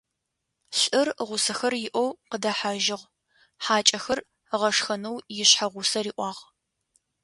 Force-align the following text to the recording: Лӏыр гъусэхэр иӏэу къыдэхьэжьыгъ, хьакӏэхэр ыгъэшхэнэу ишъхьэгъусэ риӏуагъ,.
Лӏыр 0.79 1.07
гъусэхэр 1.27 1.73
иӏэу 1.87 2.09
къыдэхьэжьыгъ, 2.29 3.05
хьакӏэхэр 3.63 4.19
ыгъэшхэнэу 4.53 5.17
ишъхьэгъусэ 5.41 5.99
риӏуагъ,. 6.05 6.41